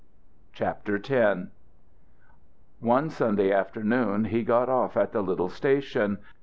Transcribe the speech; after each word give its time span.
X. 0.59 1.11
One 2.79 3.09
Sunday 3.11 3.51
afternoon 3.51 4.25
he 4.25 4.41
got 4.41 4.67
off 4.67 4.97
at 4.97 5.11
the 5.11 5.21
little 5.21 5.49
station. 5.49 6.17